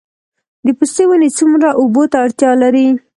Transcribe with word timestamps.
د 0.65 0.67
پستې 0.77 1.03
ونې 1.07 1.29
څومره 1.37 1.67
اوبو 1.79 2.03
ته 2.11 2.17
اړتیا 2.25 2.51
لري؟ 2.63 2.87